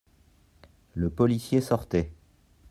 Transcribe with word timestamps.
Le 0.95 1.11
policier 1.11 1.61
sortait. 1.61 2.11